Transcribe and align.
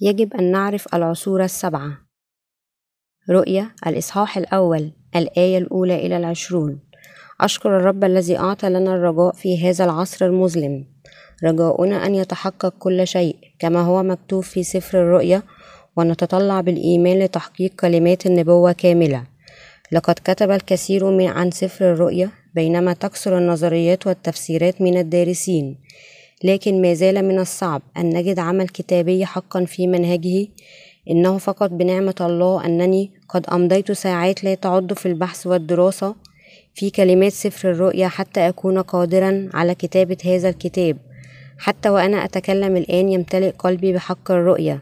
يجب 0.00 0.34
أن 0.34 0.50
نعرف 0.50 0.94
العصور 0.94 1.44
السبعة. 1.44 1.98
رؤية 3.30 3.74
الإصحاح 3.86 4.38
الأول 4.38 4.92
الآية 5.16 5.58
الأولى 5.58 6.06
إلى 6.06 6.16
العشرون. 6.16 6.80
أشكر 7.40 7.76
الرب 7.76 8.04
الذي 8.04 8.38
أعطى 8.38 8.68
لنا 8.68 8.94
الرجاء 8.94 9.32
في 9.32 9.68
هذا 9.68 9.84
العصر 9.84 10.26
المظلم. 10.26 10.86
رجاؤنا 11.44 12.06
أن 12.06 12.14
يتحقق 12.14 12.74
كل 12.78 13.06
شيء 13.06 13.36
كما 13.58 13.80
هو 13.80 14.02
مكتوب 14.02 14.42
في 14.42 14.62
سفر 14.62 15.02
الرؤيا 15.02 15.42
ونتطلع 15.96 16.60
بالإيمان 16.60 17.18
لتحقيق 17.18 17.74
كلمات 17.74 18.26
النبوة 18.26 18.72
كاملة. 18.72 19.26
لقد 19.92 20.14
كتب 20.24 20.50
الكثير 20.50 21.10
من 21.10 21.26
عن 21.26 21.50
سفر 21.50 21.92
الرؤيا 21.92 22.30
بينما 22.54 22.92
تكثر 22.92 23.38
النظريات 23.38 24.06
والتفسيرات 24.06 24.80
من 24.80 24.98
الدارسين. 24.98 25.78
لكن 26.44 26.82
ما 26.82 26.94
زال 26.94 27.24
من 27.28 27.38
الصعب 27.38 27.82
أن 27.96 28.08
نجد 28.08 28.38
عمل 28.38 28.68
كتابي 28.68 29.26
حقا 29.26 29.64
في 29.64 29.86
منهجه. 29.86 30.48
إنه 31.10 31.38
فقط 31.38 31.70
بنعمة 31.70 32.14
الله 32.20 32.66
أنني 32.66 33.10
قد 33.28 33.46
أمضيت 33.46 33.92
ساعات 33.92 34.44
لا 34.44 34.54
تعد 34.54 34.92
في 34.92 35.06
البحث 35.06 35.46
والدراسة 35.46 36.14
في 36.74 36.90
كلمات 36.90 37.32
سفر 37.32 37.70
الرؤيا 37.70 38.08
حتى 38.08 38.48
أكون 38.48 38.78
قادرا 38.78 39.48
على 39.54 39.74
كتابة 39.74 40.16
هذا 40.24 40.48
الكتاب. 40.48 40.96
حتى 41.58 41.88
وأنا 41.88 42.24
أتكلم 42.24 42.76
الآن 42.76 43.08
يمتلئ 43.08 43.50
قلبي 43.50 43.92
بحق 43.92 44.30
الرؤيا. 44.30 44.80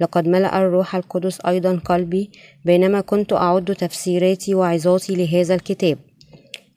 لقد 0.00 0.28
ملأ 0.28 0.58
الروح 0.58 0.96
القدس 0.96 1.40
أيضا 1.40 1.80
قلبي 1.84 2.30
بينما 2.64 3.00
كنت 3.00 3.32
أعد 3.32 3.64
تفسيراتي 3.64 4.54
وعظاتي 4.54 5.14
لهذا 5.16 5.54
الكتاب. 5.54 5.98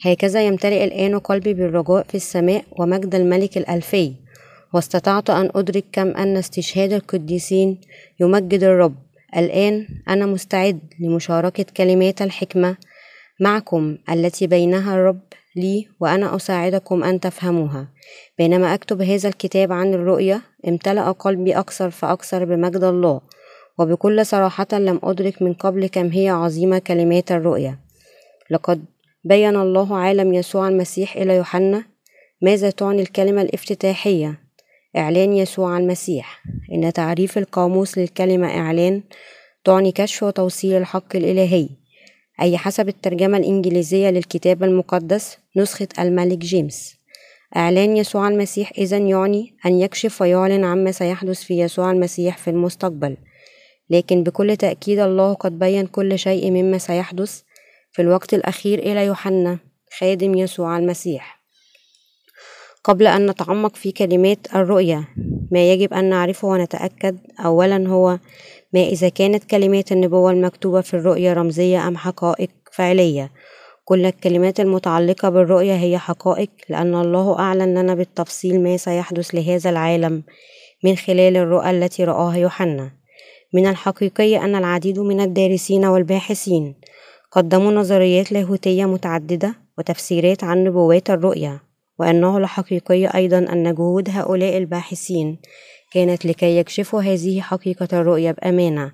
هكذا 0.06 0.48
يمتلئ 0.48 0.84
الآن 0.84 1.20
قلبي 1.20 1.54
بالرجاء 1.54 2.04
في 2.04 2.16
السماء 2.16 2.64
ومجد 2.80 3.16
الملك 3.16 3.58
الألفي. 3.58 4.14
واستطعت 4.74 5.30
أن 5.30 5.50
أدرك 5.56 5.86
كم 5.92 6.08
أن 6.08 6.38
استشهاد 6.38 6.94
القديسين 6.94 7.82
يمجد 8.20 8.64
الرب. 8.64 8.96
الآن 9.38 9.88
أنا 10.10 10.26
مستعد 10.26 10.80
لمشاركة 11.00 11.66
كلمات 11.78 12.22
الحكمة 12.22 12.78
معكم 13.40 13.98
التي 14.10 14.48
بينها 14.48 14.96
الرب 14.96 15.22
لي 15.56 15.88
وأنا 16.00 16.36
أساعدكم 16.36 17.04
أن 17.04 17.20
تفهموها. 17.20 17.88
بينما 18.38 18.74
أكتب 18.74 19.02
هذا 19.02 19.30
الكتاب 19.30 19.72
عن 19.72 19.94
الرؤية 19.94 20.42
امتلأ 20.68 21.12
قلبي 21.12 21.54
أكثر 21.54 21.90
فأكثر 21.90 22.46
بمجد 22.46 22.84
الله. 22.84 23.22
وبكل 23.80 24.26
صراحة 24.26 24.68
لم 24.74 25.00
أدرك 25.04 25.42
من 25.42 25.54
قبل 25.54 25.88
كم 25.88 26.08
هي 26.08 26.30
عظيمة 26.30 26.80
كلمات 26.80 27.32
الرؤية 27.32 27.80
لقد 28.52 28.86
بين 29.24 29.56
الله 29.56 29.98
عالم 29.98 30.34
يسوع 30.34 30.68
المسيح 30.68 31.16
إلى 31.18 31.36
يوحنا 31.36 31.84
ماذا 32.42 32.70
تعني 32.70 33.02
الكلمة 33.02 33.42
الافتتاحية؟ 33.42 34.40
إعلان 34.98 35.34
يسوع 35.34 35.78
المسيح. 35.78 36.44
إن 36.74 36.94
تعريف 36.94 37.38
القاموس 37.38 37.98
للكلمة 37.98 38.48
إعلان 38.48 39.04
تعني 39.64 39.92
كشف 39.92 40.24
وتوصيل 40.24 40.78
الحق 40.78 41.16
الإلهي 41.16 41.70
أي 42.42 42.58
حسب 42.58 42.88
الترجمة 42.88 43.38
الإنجليزية 43.38 44.10
للكتاب 44.10 44.64
المقدس 44.64 45.38
نسخة 45.58 45.88
الملك 46.00 46.38
جيمس. 46.38 46.96
إعلان 47.56 47.98
يسوع 47.98 48.28
المسيح 48.28 48.72
إذا 48.78 48.98
يعني 48.98 49.54
أن 49.66 49.80
يكشف 49.80 50.22
ويعلن 50.22 50.64
عما 50.64 50.92
سيحدث 50.92 51.44
في 51.44 51.60
يسوع 51.60 51.92
المسيح 51.92 52.38
في 52.38 52.50
المستقبل 52.50 53.18
لكن 53.90 54.24
بكل 54.24 54.58
تأكيد 54.58 55.00
الله 55.00 55.34
قد 55.34 55.60
بين 55.60 55.88
كل 55.88 56.20
شيء 56.20 56.52
مما 56.52 56.78
سيحدث 56.78 57.42
في 57.92 58.02
الوقت 58.02 58.34
الأخير 58.34 58.80
إلى 58.80 59.06
يوحنا 59.06 59.60
خادم 60.00 60.36
يسوع 60.36 60.78
المسيح. 60.78 61.42
قبل 62.84 63.08
أن 63.08 63.30
نتعمق 63.30 63.76
في 63.76 63.92
كلمات 63.92 64.56
الرؤية 64.56 65.08
ما 65.52 65.72
يجب 65.72 65.94
أن 65.94 66.10
نعرفه 66.10 66.48
ونتأكد 66.48 67.18
أولا 67.46 67.88
هو 67.88 68.20
ما 68.74 68.80
إذا 68.80 69.10
كانت 69.10 69.44
كلمات 69.44 69.92
النبوة 69.92 70.32
المكتوبة 70.32 70.82
في 70.82 70.94
الرؤية 70.94 71.34
رمزية 71.34 71.88
أم 71.88 71.98
حقائق 71.98 72.50
فعلية. 72.72 73.32
كل 73.86 74.06
الكلمات 74.06 74.60
المتعلقة 74.60 75.30
بالرؤية 75.30 75.76
هي 75.76 75.98
حقائق 75.98 76.50
لأن 76.70 76.96
الله 76.96 77.40
أعلن 77.40 77.78
لنا 77.78 77.96
بالتفصيل 77.96 78.64
ما 78.64 78.78
سيحدث 78.78 79.36
لهذا 79.36 79.70
العالم 79.70 80.24
من 80.84 80.96
خلال 80.96 81.38
الرؤى 81.38 81.70
التي 81.70 82.04
رآها 82.04 82.38
يوحنا. 82.38 82.92
من 83.54 83.68
الحقيقي 83.68 84.38
أن 84.38 84.56
العديد 84.56 85.00
من 85.00 85.22
الدارسين 85.22 85.86
والباحثين 85.86 86.76
قدموا 87.32 87.72
نظريات 87.72 88.32
لاهوتية 88.32 88.86
متعددة 88.86 89.56
وتفسيرات 89.78 90.44
عن 90.44 90.64
نبوات 90.64 91.10
الرؤيا 91.10 91.60
وأنه 92.00 92.38
الحقيقي 92.38 93.06
أيضا 93.06 93.38
أن 93.38 93.76
جهود 93.76 94.10
هؤلاء 94.10 94.58
الباحثين 94.58 95.40
كانت 95.92 96.26
لكي 96.26 96.58
يكشفوا 96.58 97.02
هذه 97.02 97.42
حقيقة 97.42 97.88
الرؤيا 97.94 98.32
بأمانة 98.32 98.92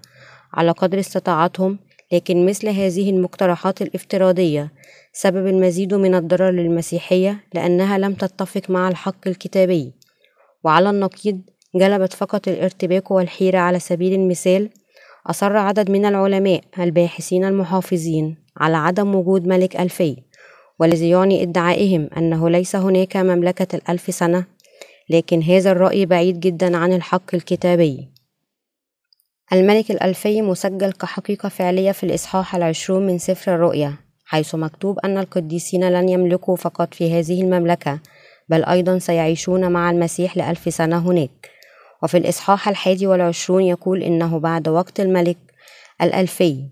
على 0.54 0.72
قدر 0.72 1.00
استطاعتهم 1.00 1.80
لكن 2.12 2.46
مثل 2.46 2.70
هذه 2.70 3.10
المقترحات 3.10 3.82
الافتراضية 3.82 4.72
سبب 5.14 5.48
المزيد 5.48 5.94
من 5.94 6.16
الضرر 6.16 6.52
للمسيحية 6.52 7.44
لأنها 7.54 7.98
لم 7.98 8.14
تتفق 8.14 8.70
مع 8.70 8.88
الحق 8.88 9.28
الكتابي. 9.28 9.94
وعلى 10.64 10.90
النقيض 10.90 11.42
جلبت 11.76 12.14
فقط 12.14 12.48
الارتباك 12.48 13.12
والحيرة 13.12 13.58
على 13.58 13.80
سبيل 13.80 14.14
المثال 14.14 14.70
أصر 15.28 15.58
عدد 15.58 15.92
من 15.92 16.06
العلماء 16.06 16.62
الباحثين 16.80 17.46
المحافظين 17.46 18.38
على 18.58 18.78
عدم 18.78 19.16
وجود 19.16 19.48
ملك 19.48 19.76
ألفي 19.76 20.18
والذي 20.80 21.10
يعني 21.10 21.44
ادعائهم 21.44 22.10
أنه 22.18 22.50
ليس 22.50 22.76
هناك 22.76 23.18
مملكة 23.18 23.76
الألف 23.76 24.16
سنة 24.16 24.46
لكن 25.10 25.42
هذا 25.42 25.72
الرأي 25.72 26.06
بعيد 26.06 26.40
جدا 26.40 26.78
عن 26.78 26.94
الحق 26.94 27.36
الكتابي. 27.36 28.10
الملك 29.54 29.92
الألفي 29.92 30.42
مسجل 30.42 30.92
كحقيقة 30.92 31.50
فعلية 31.50 31.92
في 31.92 32.04
الإصحاح 32.04 32.56
العشرون 32.56 33.08
من 33.08 33.18
سفر 33.18 33.56
الرؤيا 33.56 33.94
حيث 34.26 34.56
مكتوب 34.56 35.00
أن 35.00 35.18
القديسين 35.18 35.90
لن 35.90 36.10
يملكوا 36.10 36.56
فقط 36.56 36.94
في 36.94 37.20
هذه 37.20 37.42
المملكة 37.42 38.00
بل 38.50 38.64
أيضا 38.64 39.00
سيعيشون 39.00 39.72
مع 39.72 39.92
المسيح 39.92 40.38
لألف 40.38 40.74
سنة 40.74 40.98
هناك. 40.98 41.57
وفي 42.04 42.18
الإصحاح 42.18 42.70
الحادي 42.70 43.08
والعشرون 43.08 43.64
يقول 43.64 44.04
إنه 44.04 44.40
بعد 44.40 44.68
وقت 44.68 45.00
الملك 45.00 45.38
الألفي 46.02 46.64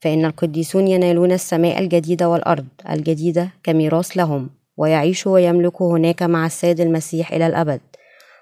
فإن 0.00 0.24
القديسون 0.24 0.88
ينالون 0.88 1.32
السماء 1.32 1.78
الجديدة 1.78 2.28
والأرض 2.28 2.66
الجديدة 2.90 3.48
كميراث 3.62 4.10
لهم 4.10 4.50
ويعيشوا 4.76 5.32
ويملكوا 5.32 5.98
هناك 5.98 6.22
مع 6.22 6.46
السيد 6.46 6.80
المسيح 6.80 7.32
إلى 7.32 7.46
الأبد. 7.46 7.80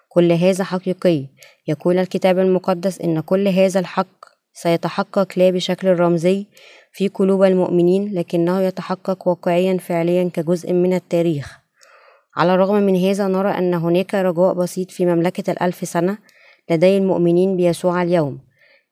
كل 0.08 0.32
هذا 0.32 0.64
حقيقي. 0.64 1.26
يقول 1.68 1.98
الكتاب 1.98 2.38
المقدس 2.38 3.00
إن 3.00 3.20
كل 3.20 3.48
هذا 3.48 3.80
الحق 3.80 4.24
سيتحقق 4.52 5.32
لا 5.36 5.50
بشكل 5.50 6.00
رمزي 6.00 6.46
في 6.92 7.08
قلوب 7.08 7.42
المؤمنين 7.42 8.14
لكنه 8.14 8.60
يتحقق 8.60 9.28
واقعيا 9.28 9.78
فعليا 9.78 10.30
كجزء 10.34 10.72
من 10.72 10.94
التاريخ. 10.94 11.58
على 12.40 12.54
الرغم 12.54 12.74
من 12.74 12.96
هذا 12.96 13.26
نرى 13.26 13.50
أن 13.50 13.74
هناك 13.74 14.14
رجاء 14.14 14.52
بسيط 14.54 14.90
في 14.90 15.06
مملكة 15.06 15.50
الألف 15.50 15.88
سنة 15.88 16.18
لدي 16.70 16.96
المؤمنين 16.96 17.56
بيسوع 17.56 18.02
اليوم. 18.02 18.38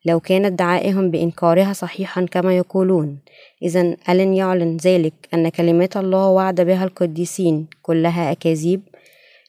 لو 0.05 0.21
كان 0.21 0.45
ادعائهم 0.45 1.11
بإنكارها 1.11 1.73
صحيحا 1.73 2.27
كما 2.31 2.57
يقولون 2.57 3.19
إذا 3.63 3.97
ألن 4.09 4.35
يعلن 4.35 4.77
ذلك 4.77 5.15
أن 5.35 5.49
كلمات 5.49 5.97
الله 5.97 6.29
وعد 6.29 6.61
بها 6.61 6.85
القديسين 6.85 7.67
كلها 7.83 8.33
أكاذيب؟ 8.33 8.81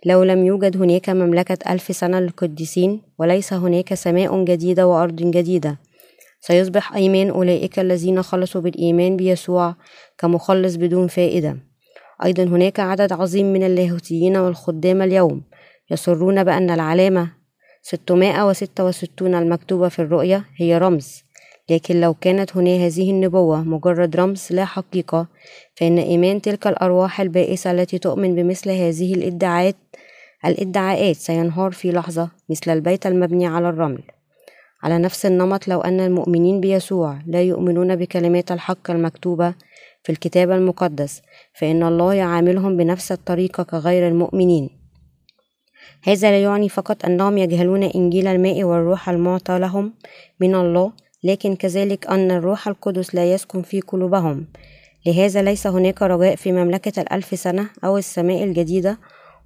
لو 0.06 0.24
لم 0.24 0.46
يوجد 0.46 0.78
هناك 0.78 1.10
مملكة 1.10 1.74
ألف 1.74 1.96
سنة 1.96 2.20
للقديسين 2.20 3.02
وليس 3.18 3.54
هناك 3.54 3.94
سماء 3.94 4.44
جديدة 4.44 4.88
وأرض 4.88 5.16
جديدة. 5.16 5.80
سيصبح 6.42 6.96
أيمان 6.96 7.30
أولئك 7.30 7.80
الذين 7.80 8.24
خلصوا 8.24 8.62
بالإيمان 8.62 9.18
بيسوع 9.18 9.76
كمخلص 10.18 10.76
بدون 10.76 11.08
فائدة. 11.08 11.69
أيضا 12.26 12.44
هناك 12.44 12.80
عدد 12.80 13.14
عظيم 13.14 13.54
من 13.54 13.64
اللاهوتيين 13.64 14.38
والخدام 14.38 15.02
اليوم 15.02 15.42
يصرون 15.92 16.44
بأن 16.44 16.70
العلامة 16.70 17.32
666 17.82 19.36
المكتوبة 19.36 19.90
في 19.90 20.00
الرؤية 20.00 20.46
هي 20.58 20.78
رمز 20.78 21.24
لكن 21.70 22.02
لو 22.02 22.14
كانت 22.14 22.58
هنا 22.58 22.86
هذه 22.86 23.12
النبوة 23.12 23.62
مجرد 23.62 24.16
رمز 24.16 24.48
لا 24.52 24.66
حقيقة 24.66 25.28
فإن 25.76 25.98
إيمان 25.98 26.42
تلك 26.42 26.68
الأرواح 26.68 27.22
البائسة 27.22 27.72
التي 27.72 27.98
تؤمن 27.98 28.36
بمثل 28.36 28.70
هذه 28.70 29.14
الإدعاءات 29.14 29.76
الإدعاءات 30.46 31.16
سينهار 31.16 31.72
في 31.72 31.92
لحظة 31.92 32.30
مثل 32.50 32.72
البيت 32.72 33.08
المبني 33.08 33.48
على 33.48 33.70
الرمل. 33.70 34.04
على 34.84 34.98
نفس 34.98 35.26
النمط 35.26 35.68
لو 35.68 35.82
أن 35.82 36.00
المؤمنين 36.00 36.62
بيسوع 36.62 37.20
لا 37.28 37.42
يؤمنون 37.42 37.96
بكلمات 37.96 38.52
الحق 38.52 38.92
المكتوبة 38.92 39.54
في 40.10 40.14
الكتاب 40.14 40.52
المقدس 40.52 41.22
فإن 41.54 41.84
الله 41.84 42.14
يعاملهم 42.14 42.78
بنفس 42.78 43.12
الطريقة 43.12 43.64
كغير 43.64 44.08
المؤمنين. 44.08 44.70
هذا 46.04 46.32
لا 46.32 46.42
يعني 46.42 46.70
فقط 46.70 47.06
أنهم 47.06 47.38
يجهلون 47.38 47.84
إنجيل 47.84 48.28
الماء 48.28 48.64
والروح 48.64 49.10
المعطى 49.10 49.60
لهم 49.60 49.94
من 50.40 50.56
الله 50.56 50.92
لكن 51.24 51.56
كذلك 51.56 52.08
أن 52.08 52.32
الروح 52.32 52.68
القدس 52.68 53.16
لا 53.16 53.34
يسكن 53.34 53.62
في 53.62 53.82
قلوبهم. 53.82 54.48
لهذا 55.06 55.42
ليس 55.42 55.68
هناك 55.68 56.02
رجاء 56.02 56.36
في 56.36 56.52
مملكة 56.52 57.02
الألف 57.02 57.40
سنة 57.40 57.70
أو 57.84 57.98
السماء 57.98 58.44
الجديدة 58.44 58.98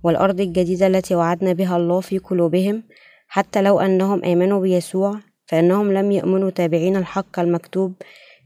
والأرض 0.04 0.42
الجديدة 0.42 0.88
التي 0.88 1.16
وعدنا 1.16 1.54
بها 1.54 1.78
الله 1.78 2.00
في 2.00 2.18
قلوبهم. 2.18 2.84
حتى 3.28 3.62
لو 3.62 3.80
أنهم 3.80 4.24
آمنوا 4.24 4.62
بيسوع 4.62 5.20
فإنهم 5.46 5.94
لم 5.94 6.12
يؤمنوا 6.12 6.50
تابعين 6.50 6.96
الحق 6.96 7.40
المكتوب 7.40 7.94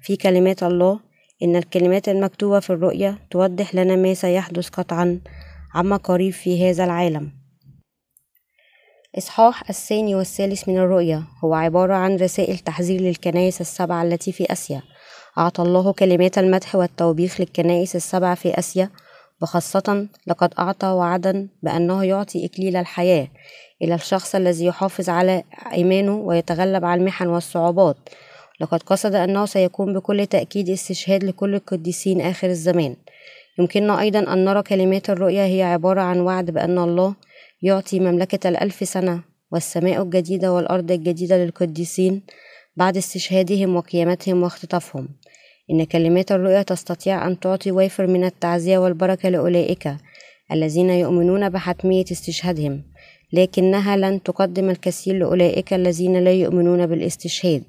في 0.02 0.16
كلمات 0.16 0.64
الله 0.64 1.07
إن 1.44 1.56
الكلمات 1.56 2.10
المكتوبة 2.10 2.60
في 2.60 2.70
الرؤيا 2.70 3.18
توضح 3.32 3.76
لنا 3.76 3.96
ما 3.96 4.14
سيحدث 4.14 4.70
قطعا 4.70 5.20
عما 5.74 5.98
قريب 5.98 6.34
في 6.34 6.70
هذا 6.70 6.84
العالم. 6.84 7.32
إصحاح 9.18 9.70
الثاني 9.70 10.16
والثالث 10.16 10.70
من 10.70 10.78
الرؤيا 10.78 11.24
هو 11.44 11.54
عبارة 11.54 11.94
عن 11.94 12.16
رسائل 12.16 12.58
تحذير 12.58 13.02
للكنائس 13.02 13.62
السبعة 13.62 14.04
التي 14.04 14.32
في 14.32 14.52
آسيا. 14.52 14.82
أعطى 15.38 15.62
الله 15.64 15.94
كلمات 15.94 16.38
المدح 16.38 16.76
والتوبيخ 16.76 17.42
للكنائس 17.42 17.96
السبع 17.96 18.36
في 18.36 18.60
آسيا 18.60 18.90
وخاصة 19.42 20.08
لقد 20.28 20.54
أعطى 20.60 20.88
وعدا 20.88 21.50
بأنه 21.64 22.04
يعطي 22.04 22.46
إكليل 22.46 22.76
الحياة 22.76 23.28
إلى 23.82 23.96
الشخص 23.96 24.36
الذي 24.36 24.66
يحافظ 24.66 25.10
على 25.10 25.44
إيمانه 25.72 26.16
ويتغلب 26.16 26.86
على 26.86 27.02
المحن 27.02 27.28
والصعوبات. 27.28 27.98
لقد 28.62 28.84
قصد 28.84 29.16
أنه 29.16 29.46
سيكون 29.46 29.94
بكل 29.94 30.26
تأكيد 30.26 30.70
استشهاد 30.70 31.24
لكل 31.24 31.56
القديسين 31.56 32.22
آخر 32.22 32.50
الزمان. 32.50 32.96
يمكننا 33.60 34.00
أيضا 34.02 34.34
أن 34.34 34.46
نرى 34.46 34.64
كلمات 34.64 35.10
الرؤيا 35.10 35.46
هي 35.46 35.64
عبارة 35.64 36.02
عن 36.02 36.20
وعد 36.20 36.52
بأن 36.52 36.78
الله 36.78 37.16
يعطي 37.62 38.00
مملكة 38.00 38.50
الألف 38.50 38.90
سنة 38.90 39.24
والسماء 39.52 40.02
الجديدة 40.02 40.54
والأرض 40.54 40.92
الجديدة 40.92 41.38
للقديسين 41.38 42.22
بعد 42.76 42.98
استشهادهم 42.98 43.76
وقيامتهم 43.76 44.44
واختطافهم. 44.44 45.08
إن 45.72 45.84
كلمات 45.84 46.32
الرؤيا 46.32 46.62
تستطيع 46.62 47.28
أن 47.28 47.40
تعطي 47.40 47.72
وافر 47.72 48.08
من 48.08 48.24
التعزية 48.24 48.78
والبركة 48.78 49.30
لأولئك 49.30 49.96
الذين 50.52 50.90
يؤمنون 50.90 51.50
بحتمية 51.50 52.06
استشهادهم 52.12 52.84
لكنها 53.34 53.98
لن 53.98 54.24
تقدم 54.24 54.70
الكثير 54.70 55.16
لأولئك 55.16 55.74
الذين 55.74 56.24
لا 56.24 56.32
يؤمنون 56.32 56.88
بالاستشهاد. 56.88 57.64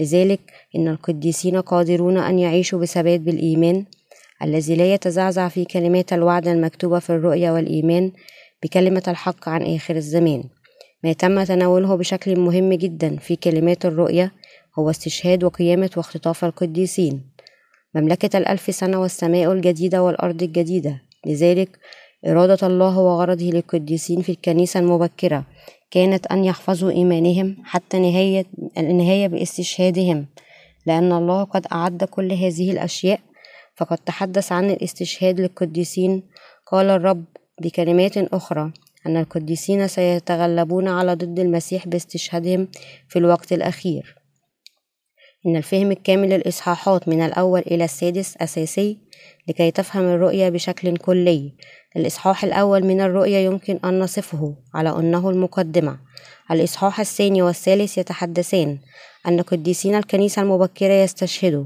لذلك 0.00 0.40
إن 0.76 0.88
القديسين 0.88 1.60
قادرون 1.60 2.18
أن 2.18 2.38
يعيشوا 2.38 2.80
بثبات 2.80 3.20
بالإيمان 3.20 3.84
الذي 4.42 4.76
لا 4.76 4.94
يتزعزع 4.94 5.48
في 5.48 5.64
كلمات 5.64 6.12
الوعد 6.12 6.48
المكتوبة 6.48 6.98
في 6.98 7.10
الرؤيا 7.10 7.50
والإيمان 7.50 8.12
بكلمة 8.62 9.02
الحق 9.08 9.48
عن 9.48 9.62
آخر 9.62 9.96
الزمان. 9.96 10.44
ما 11.04 11.12
تم 11.12 11.44
تناوله 11.44 11.94
بشكل 11.94 12.38
مهم 12.40 12.72
جدا 12.72 13.16
في 13.16 13.36
كلمات 13.36 13.86
الرؤيا 13.86 14.30
هو 14.78 14.90
استشهاد 14.90 15.44
وقيامة 15.44 15.90
واختطاف 15.96 16.44
القديسين. 16.44 17.30
مملكة 17.94 18.38
الألف 18.38 18.74
سنة 18.74 19.00
والسماء 19.00 19.52
الجديدة 19.52 20.02
والأرض 20.02 20.42
الجديدة. 20.42 21.02
لذلك 21.26 21.78
إرادة 22.26 22.66
الله 22.66 22.98
وغرضه 22.98 23.44
للقديسين 23.44 24.22
في 24.22 24.32
الكنيسة 24.32 24.80
المبكرة 24.80 25.44
كانت 25.90 26.26
أن 26.26 26.44
يحفظوا 26.44 26.90
إيمانهم 26.90 27.56
حتى 27.64 27.98
نهاية 27.98 28.46
النهاية 28.78 29.26
باستشهادهم 29.26 30.26
لأن 30.86 31.12
الله 31.12 31.44
قد 31.44 31.66
أعد 31.72 32.04
كل 32.04 32.32
هذه 32.32 32.70
الأشياء 32.70 33.20
فقد 33.76 33.98
تحدث 33.98 34.52
عن 34.52 34.70
الاستشهاد 34.70 35.40
للقديسين. 35.40 36.22
قال 36.66 36.90
الرب 36.90 37.24
بكلمات 37.60 38.18
أخرى 38.18 38.72
أن 39.06 39.16
القديسين 39.16 39.88
سيتغلبون 39.88 40.88
على 40.88 41.14
ضد 41.14 41.38
المسيح 41.38 41.88
باستشهادهم 41.88 42.68
في 43.08 43.18
الوقت 43.18 43.52
الأخير. 43.52 44.25
إن 45.46 45.56
الفهم 45.56 45.90
الكامل 45.90 46.28
للإصحاحات 46.28 47.08
من 47.08 47.22
الأول 47.22 47.60
إلى 47.60 47.84
السادس 47.84 48.36
أساسي 48.36 48.98
لكي 49.48 49.70
تفهم 49.70 50.04
الرؤية 50.04 50.48
بشكل 50.48 50.96
كلي. 50.96 51.54
الإصحاح 51.96 52.44
الأول 52.44 52.84
من 52.84 53.00
الرؤية 53.00 53.38
يمكن 53.38 53.78
أن 53.84 53.98
نصفه 53.98 54.54
على 54.74 54.90
أنه 54.90 55.30
المقدمة. 55.30 55.98
الإصحاح 56.50 57.00
الثاني 57.00 57.42
والثالث 57.42 57.98
يتحدثان. 57.98 58.78
أن 59.28 59.40
قديسين 59.40 59.94
الكنيسة 59.94 60.42
المبكرة 60.42 60.92
يستشهدوا. 60.92 61.64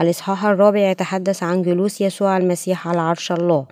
الإصحاح 0.00 0.44
الرابع 0.44 0.90
يتحدث 0.90 1.42
عن 1.42 1.62
جلوس 1.62 2.00
يسوع 2.00 2.36
المسيح 2.36 2.88
على 2.88 3.00
عرش 3.00 3.32
الله. 3.32 3.66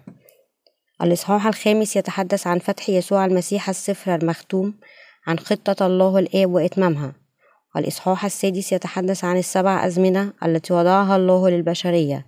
الإصحاح 1.03 1.47
الخامس 1.47 1.97
يتحدث 1.97 2.47
عن 2.47 2.59
فتح 2.59 2.91
يسوع 2.91 3.25
المسيح 3.25 3.69
السفر 3.69 4.15
المختوم 4.15 4.75
عن 5.27 5.39
خطة 5.39 5.87
الله 5.87 6.19
الآب 6.19 6.51
وإتمامها. 6.51 7.20
والإصحاح 7.75 8.25
السادس 8.25 8.73
يتحدث 8.73 9.25
عن 9.25 9.37
السبع 9.37 9.87
أزمنة 9.87 10.33
التي 10.45 10.73
وضعها 10.73 11.17
الله 11.17 11.51
للبشرية. 11.51 12.27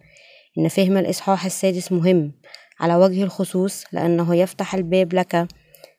إن 0.59 0.69
فهم 0.69 0.97
الإصحاح 0.97 1.45
السادس 1.45 1.93
مهم 1.93 2.33
على 2.81 2.97
وجه 2.97 3.23
الخصوص 3.23 3.85
لأنه 3.93 4.37
يفتح 4.37 4.75
الباب 4.75 5.15
لك 5.15 5.47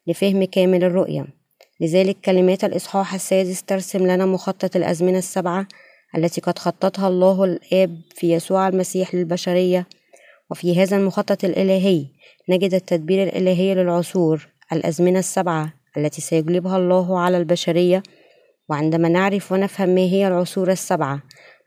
لفهم 0.07 0.43
كامل 0.43 0.83
الرؤية. 0.83 1.25
لذلك 1.81 2.17
كلمات 2.25 2.63
الإصحاح 2.63 3.13
السادس 3.13 3.63
ترسم 3.63 4.07
لنا 4.07 4.25
مخطط 4.25 4.75
الأزمنة 4.75 5.17
السبعة 5.17 5.67
التي 6.17 6.41
قد 6.41 6.59
خططها 6.59 7.07
الله 7.07 7.43
الآب 7.43 8.01
في 8.15 8.33
يسوع 8.33 8.67
المسيح 8.67 9.15
للبشرية. 9.15 9.87
وفي 10.51 10.81
هذا 10.81 10.97
المخطط 10.97 11.43
الإلهي 11.43 12.05
نجد 12.49 12.73
التدبير 12.73 13.23
الإلهي 13.23 13.75
للعصور 13.75 14.47
الأزمنة 14.73 15.19
السبعة 15.19 15.73
التي 15.97 16.21
سيجلبها 16.21 16.77
الله 16.77 17.19
على 17.19 17.37
البشرية 17.37 18.03
وعندما 18.69 19.09
نعرف 19.09 19.51
ونفهم 19.51 19.89
ما 19.89 20.01
هي 20.01 20.27
العصور 20.27 20.71
السبعة 20.71 21.21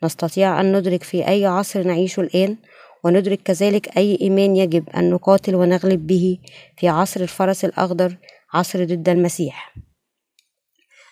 نستطيع 0.04 0.60
أن 0.60 0.76
ندرك 0.76 1.02
في 1.02 1.28
أي 1.28 1.46
عصر 1.46 1.82
نعيش 1.82 2.19
الآن 2.19 2.56
وندرك 3.04 3.43
كذلك 3.43 3.96
أي 3.96 4.19
إيمان 4.20 4.56
يجب 4.56 4.88
أن 4.88 5.10
نقاتل 5.10 5.54
ونغلب 5.54 6.06
به 6.06 6.38
في 6.76 6.88
عصر 6.88 7.20
الفرس 7.20 7.64
الأخضر 7.64 8.16
عصر 8.54 8.84
ضد 8.84 9.08
المسيح. 9.08 9.75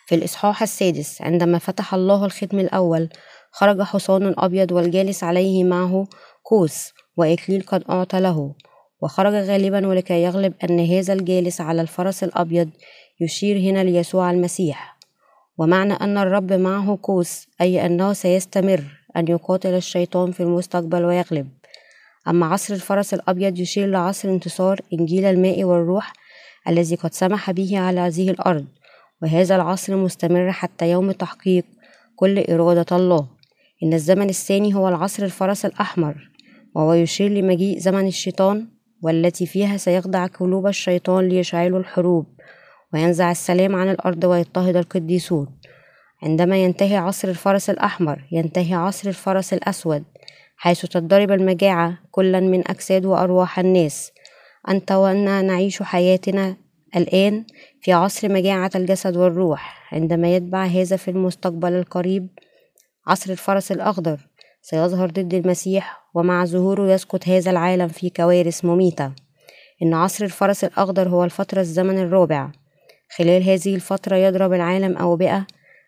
في 0.06 0.14
الإصحاح 0.14 0.62
السادس 0.62 1.22
عندما 1.22 1.58
فتح 1.58 1.94
الله 1.94 2.24
الختم 2.24 2.58
الأول 2.58 3.08
خرج 3.50 3.82
حصان 3.82 4.34
أبيض 4.38 4.72
والجالس 4.72 5.24
عليه 5.24 5.64
معه 5.64 6.06
قوس 6.44 6.92
وإكليل 7.16 7.62
قد 7.62 7.84
أعطى 7.90 8.20
له 8.20 8.54
وخرج 9.02 9.32
غالبا 9.34 9.86
ولكي 9.86 10.22
يغلب 10.22 10.54
أن 10.64 10.80
هذا 10.80 11.12
الجالس 11.12 11.60
على 11.60 11.82
الفرس 11.82 12.24
الأبيض 12.24 12.70
يشير 13.20 13.58
هنا 13.58 13.84
ليسوع 13.84 14.30
المسيح. 14.30 14.93
ومعنى 15.58 15.92
أن 15.92 16.18
الرب 16.18 16.52
معه 16.52 16.98
قوس 17.02 17.46
أي 17.60 17.86
أنه 17.86 18.12
سيستمر 18.12 18.84
أن 19.16 19.28
يقاتل 19.28 19.74
الشيطان 19.74 20.32
في 20.32 20.42
المستقبل 20.42 21.04
ويغلب. 21.04 21.48
أما 22.28 22.46
عصر 22.46 22.74
الفرس 22.74 23.14
الأبيض 23.14 23.58
يشير 23.58 23.88
لعصر 23.88 24.28
انتصار 24.28 24.80
إنجيل 24.92 25.24
الماء 25.24 25.64
والروح 25.64 26.12
الذي 26.68 26.94
قد 26.96 27.14
سمح 27.14 27.50
به 27.50 27.78
على 27.78 28.00
هذه 28.00 28.30
الأرض. 28.30 28.66
وهذا 29.22 29.56
العصر 29.56 29.96
مستمر 29.96 30.52
حتى 30.52 30.90
يوم 30.90 31.12
تحقيق 31.12 31.64
كل 32.16 32.38
إرادة 32.38 32.96
الله. 32.96 33.28
إن 33.82 33.92
الزمن 33.92 34.28
الثاني 34.28 34.74
هو 34.74 34.88
العصر 34.88 35.24
الفرس 35.24 35.64
الأحمر 35.64 36.30
وهو 36.74 36.92
يشير 36.92 37.30
لمجيء 37.30 37.78
زمن 37.78 38.06
الشيطان 38.06 38.68
والتي 39.02 39.46
فيها 39.46 39.76
سيخضع 39.76 40.26
قلوب 40.26 40.66
الشيطان 40.66 41.28
ليشعلوا 41.28 41.78
الحروب. 41.78 42.26
وينزع 42.94 43.30
السلام 43.30 43.76
عن 43.76 43.90
الأرض 43.90 44.24
ويضطهد 44.24 44.76
القديسون. 44.76 45.46
عندما 46.22 46.56
ينتهي 46.56 46.96
عصر 46.96 47.28
الفرس 47.28 47.70
الأحمر 47.70 48.24
ينتهي 48.32 48.74
عصر 48.74 49.08
الفرس 49.08 49.52
الأسود 49.52 50.04
حيث 50.56 50.86
تضطرب 50.86 51.32
المجاعة 51.32 51.98
كلا 52.10 52.40
من 52.40 52.68
أجساد 52.68 53.04
وأرواح 53.04 53.58
الناس. 53.58 54.12
أنت 54.68 54.92
وأنا 54.92 55.42
نعيش 55.42 55.82
حياتنا 55.82 56.56
الآن 56.96 57.44
في 57.80 57.92
عصر 57.92 58.32
مجاعة 58.32 58.70
الجسد 58.74 59.16
والروح. 59.16 59.94
عندما 59.94 60.36
يتبع 60.36 60.64
هذا 60.64 60.96
في 60.96 61.10
المستقبل 61.10 61.72
القريب 61.72 62.28
عصر 63.06 63.30
الفرس 63.30 63.72
الأخضر 63.72 64.28
سيظهر 64.62 65.10
ضد 65.10 65.34
المسيح 65.34 66.04
ومع 66.14 66.44
ظهوره 66.44 66.92
يسقط 66.92 67.28
هذا 67.28 67.50
العالم 67.50 67.88
في 67.88 68.10
كوارث 68.10 68.64
مميتة. 68.64 69.12
إن 69.82 69.94
عصر 69.94 70.24
الفرس 70.24 70.64
الأخضر 70.64 71.08
هو 71.08 71.24
الفترة 71.24 71.60
الزمن 71.60 71.98
الرابع. 71.98 72.50
خلال 73.10 73.42
هذه 73.42 73.74
الفترة 73.74 74.16
يضرب 74.16 74.52
العالم 74.52 74.96
أوبئة 74.96 75.46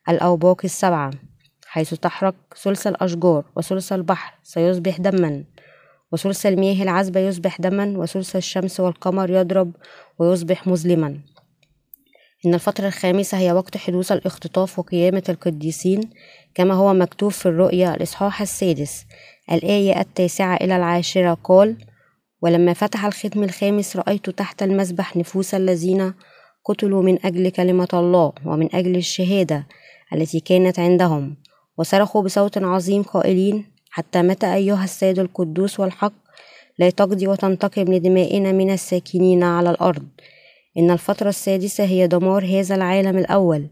الأوباق 0.08 0.60
السبعة 0.64 1.10
حيث 1.66 1.94
تحرق 1.94 2.34
ثلث 2.62 2.86
الأشجار 2.86 3.44
وثلث 3.56 3.92
البحر 3.92 4.34
سيصبح 4.42 5.00
دما 5.00 5.44
وثلث 6.12 6.46
المياه 6.46 6.82
العذبة 6.82 7.20
يصبح 7.20 7.60
دما 7.60 7.98
وثلث 7.98 8.36
الشمس 8.36 8.80
والقمر 8.80 9.30
يضرب 9.30 9.72
ويصبح 10.18 10.66
مظلما. 10.66 11.20
إن 12.46 12.54
الفترة 12.54 12.86
الخامسة 12.86 13.38
هي 13.38 13.52
وقت 13.52 13.76
حدوث 13.76 14.12
الاختطاف 14.12 14.78
وقيامة 14.78 15.22
القديسين 15.28 16.00
كما 16.54 16.74
هو 16.74 16.94
مكتوب 16.94 17.30
في 17.30 17.46
الرؤيا 17.46 17.94
الإصحاح 17.94 18.40
السادس 18.40 19.04
الآية 19.52 20.00
التاسعة 20.00 20.56
إلى 20.56 20.76
العاشرة 20.76 21.38
قال 21.44 21.76
ولما 22.42 22.72
فتح 22.72 23.04
الختم 23.04 23.42
الخامس 23.42 23.96
رأيت 23.96 24.30
تحت 24.30 24.62
المسبح 24.62 25.16
نفوس 25.16 25.54
الذين 25.54 26.14
قتلوا 26.68 27.02
من 27.02 27.26
أجل 27.26 27.48
كلمة 27.48 27.88
الله 27.94 28.32
ومن 28.44 28.74
أجل 28.74 28.96
الشهادة 28.96 29.66
التي 30.12 30.40
كانت 30.40 30.78
عندهم 30.78 31.36
وصرخوا 31.78 32.22
بصوت 32.22 32.58
عظيم 32.58 33.02
قائلين 33.02 33.64
حتى 33.90 34.22
متى 34.22 34.54
أيها 34.54 34.84
السيد 34.84 35.18
القدوس 35.18 35.80
والحق 35.80 36.12
لا 36.78 36.90
تقضي 36.90 37.26
وتنتقم 37.26 37.82
لدمائنا 37.82 38.52
من 38.52 38.70
الساكنين 38.70 39.42
على 39.42 39.70
الأرض. 39.70 40.06
إن 40.78 40.90
الفترة 40.90 41.28
السادسة 41.28 41.84
هي 41.84 42.06
دمار 42.06 42.44
هذا 42.44 42.74
العالم 42.74 43.18
الأول. 43.18 43.66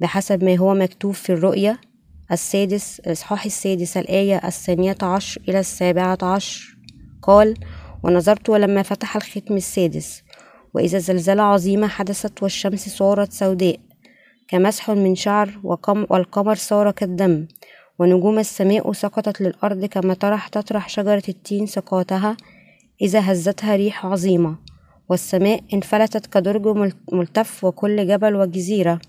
بحسب 0.00 0.44
ما 0.44 0.56
هو 0.56 0.74
مكتوب 0.74 1.14
في 1.14 1.32
الرؤيا 1.32 1.78
السادس 2.32 3.00
الإصحاح 3.00 3.44
السادس 3.44 3.96
الآية 3.96 4.40
الثانية 4.44 4.96
عشر 5.02 5.40
إلى 5.48 5.60
السابعة 5.60 6.18
عشر. 6.22 6.76
قال 7.22 7.54
ونظرت 8.02 8.48
ولما 8.48 8.82
فتح 8.82 9.16
الختم 9.16 9.56
السادس 9.56 10.22
وإذا 10.76 10.98
زلزلة 10.98 11.42
عظيمة 11.42 11.88
حدثت 11.88 12.42
والشمس 12.42 12.88
صارت 12.88 13.32
سوداء 13.32 13.76
كمسح 14.48 14.90
من 14.90 15.14
شعر 15.14 15.60
والقمر 16.10 16.54
صار 16.54 16.90
كالدم 16.90 17.46
ونجوم 17.98 18.38
السماء 18.38 18.92
سقطت 18.92 19.40
للأرض 19.40 19.84
كما 19.84 20.14
طرح 20.14 20.48
تطرح 20.48 20.88
شجرة 20.88 21.22
التين 21.28 21.66
سقاطها 21.66 22.36
إذا 23.02 23.32
هزتها 23.32 23.76
ريح 23.76 24.06
عظيمة 24.06 24.56
والسماء 25.08 25.60
انفلتت 25.74 26.26
كدرج 26.26 26.92
ملتف 27.12 27.64
وكل 27.64 28.08
جبل 28.08 28.36
وجزيرة 28.36 29.00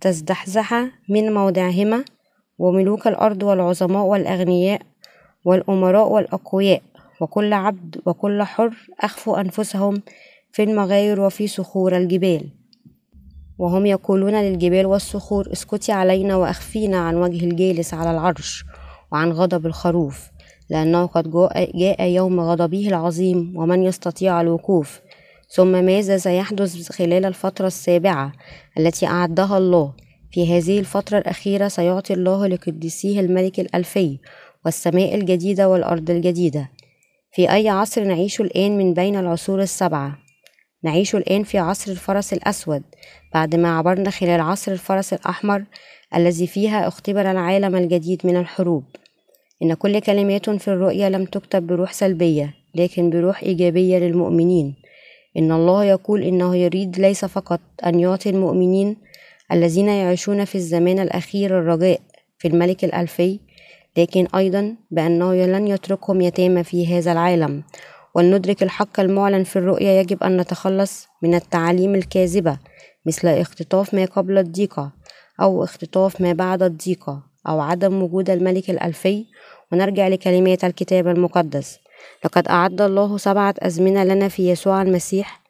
تزدحزح 0.00 0.74
من 1.08 1.34
موضعهما 1.34 2.04
وملوك 2.58 3.06
الأرض 3.06 3.42
والعظماء 3.42 4.04
والأغنياء 4.04 4.82
والأمراء 5.44 6.08
والأقوياء 6.12 6.82
وكل 7.20 7.52
عبد 7.52 8.00
وكل 8.06 8.42
حر 8.42 8.74
أخفوا 9.00 9.40
أنفسهم 9.40 10.02
في 10.52 10.62
المغاير 10.62 11.20
وفي 11.20 11.48
صخور 11.48 11.96
الجبال. 11.96 12.48
وهم 13.58 13.86
يقولون 13.86 14.34
للجبال 14.34 14.86
والصخور 14.86 15.52
اسكتي 15.52 15.92
علينا 15.92 16.36
وأخفينا 16.36 16.96
عن 16.98 17.16
وجه 17.16 17.44
الجالس 17.44 17.94
على 17.94 18.10
العرش 18.10 18.64
وعن 19.12 19.32
غضب 19.32 19.66
الخروف 19.66 20.30
لأنه 20.70 21.06
قد 21.06 21.30
جاء 21.74 22.02
يوم 22.02 22.40
غضبه 22.40 22.88
العظيم 22.88 23.52
ومن 23.56 23.82
يستطيع 23.82 24.40
الوقوف. 24.40 25.00
ثم 25.48 25.84
ماذا 25.84 26.18
سيحدث 26.18 26.92
خلال 26.92 27.24
الفترة 27.24 27.66
السابعة 27.66 28.32
التي 28.78 29.06
أعدها 29.06 29.58
الله؟ 29.58 29.92
في 30.30 30.58
هذه 30.58 30.78
الفترة 30.78 31.18
الأخيرة 31.18 31.68
سيعطي 31.68 32.14
الله 32.14 32.46
لقديسيه 32.46 33.20
الملك 33.20 33.60
الألفي 33.60 34.18
والسماء 34.64 35.14
الجديدة 35.14 35.68
والأرض 35.68 36.10
الجديدة. 36.10 36.70
في 37.32 37.52
أي 37.52 37.68
عصر 37.68 38.04
نعيش 38.04 38.40
الآن 38.40 38.78
من 38.78 38.94
بين 38.94 39.16
العصور 39.16 39.62
السبعة؟ 39.62 40.21
نعيش 40.84 41.14
الآن 41.14 41.42
في 41.42 41.58
عصر 41.58 41.90
الفرس 41.90 42.32
الأسود 42.32 42.82
بعد 43.34 43.56
ما 43.56 43.78
عبرنا 43.78 44.10
خلال 44.10 44.40
عصر 44.40 44.72
الفرس 44.72 45.12
الأحمر 45.12 45.64
الذي 46.16 46.46
فيها 46.46 46.88
اختبر 46.88 47.30
العالم 47.30 47.76
الجديد 47.76 48.20
من 48.24 48.36
الحروب. 48.36 48.84
إن 49.62 49.74
كل 49.74 49.98
كلمات 49.98 50.50
في 50.50 50.68
الرؤيا 50.68 51.10
لم 51.10 51.24
تكتب 51.24 51.66
بروح 51.66 51.92
سلبية 51.92 52.54
لكن 52.74 53.10
بروح 53.10 53.42
إيجابية 53.42 53.98
للمؤمنين. 53.98 54.74
إن 55.36 55.52
الله 55.52 55.84
يقول 55.84 56.22
إنه 56.22 56.56
يريد 56.56 56.98
ليس 56.98 57.24
فقط 57.24 57.60
أن 57.86 58.00
يعطي 58.00 58.30
المؤمنين 58.30 58.96
الذين 59.52 59.88
يعيشون 59.88 60.44
في 60.44 60.54
الزمان 60.54 60.98
الأخير 60.98 61.58
الرجاء 61.58 62.00
في 62.38 62.48
الملك 62.48 62.84
الألفي 62.84 63.38
لكن 63.96 64.26
أيضا 64.34 64.76
بأنه 64.90 65.34
لن 65.34 65.68
يتركهم 65.68 66.20
يتامى 66.20 66.64
في 66.64 66.86
هذا 66.98 67.12
العالم. 67.12 67.62
ولندرك 68.14 68.62
الحق 68.62 69.00
المعلن 69.00 69.44
في 69.44 69.56
الرؤيا 69.56 70.00
يجب 70.00 70.22
أن 70.22 70.36
نتخلص 70.36 71.06
من 71.22 71.34
التعاليم 71.34 71.94
الكاذبة 71.94 72.58
مثل 73.06 73.28
اختطاف 73.28 73.94
ما 73.94 74.04
قبل 74.04 74.38
الضيقة 74.38 74.92
أو 75.40 75.64
اختطاف 75.64 76.20
ما 76.20 76.32
بعد 76.32 76.62
الضيقة 76.62 77.22
أو 77.48 77.60
عدم 77.60 78.02
وجود 78.02 78.30
الملك 78.30 78.70
الألفي. 78.70 79.26
ونرجع 79.72 80.08
لكلمات 80.08 80.64
الكتاب 80.64 81.08
المقدس. 81.08 81.78
لقد 82.24 82.48
أعد 82.48 82.80
الله 82.80 83.18
سبعة 83.18 83.54
أزمنة 83.58 84.04
لنا 84.04 84.28
في 84.28 84.50
يسوع 84.50 84.82
المسيح. 84.82 85.42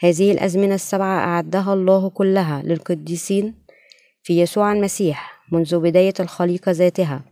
هذه 0.00 0.32
الأزمنة 0.32 0.74
السبعة 0.74 1.18
أعدها 1.18 1.74
الله 1.74 2.08
كلها 2.10 2.62
للقديسين 2.62 3.54
في 4.22 4.40
يسوع 4.40 4.72
المسيح 4.72 5.42
منذ 5.52 5.78
بداية 5.78 6.14
الخليقة 6.20 6.72
ذاتها. 6.72 7.24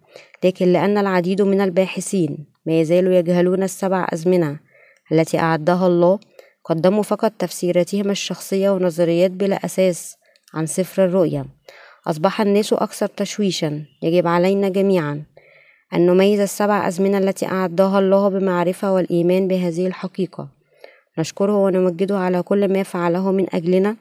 لكن 0.45 0.73
لأن 0.73 0.99
العديد 0.99 1.43
من 1.43 1.61
الباحثين 1.61 2.47
ما 2.67 2.81
يزالوا 2.81 3.15
يجهلون 3.15 3.63
السبع 3.63 4.07
أزمنة 4.13 4.59
التي 5.13 5.39
أعدها 5.39 5.87
الله 5.87 6.19
قدموا 6.65 7.03
فقط 7.03 7.33
تفسيراتهم 7.39 8.11
الشخصية 8.11 8.71
ونظريات 8.71 9.31
بلا 9.31 9.65
أساس 9.65 10.17
عن 10.55 10.67
سفر 10.67 11.05
الرؤيا. 11.05 11.47
أصبح 12.07 12.41
الناس 12.41 12.73
أكثر 12.73 13.07
تشويشا 13.07 13.85
يجب 14.03 14.27
علينا 14.27 14.69
جميعا 14.69 15.23
أن 15.95 16.07
نميز 16.07 16.41
السبع 16.41 16.89
أزمنة 16.89 17.19
التي 17.19 17.47
أعدها 17.47 17.99
الله 17.99 18.29
بمعرفة 18.29 18.93
والإيمان 18.93 19.49
بهذه 19.49 19.87
الحقيقة. 19.87 20.49
نشكره 21.19 21.57
ونمجده 21.57 22.19
على 22.19 22.43
كل 22.43 22.73
ما 22.73 22.83
فعله 22.83 23.33
من 23.33 23.47
أجلنا. 23.55 23.97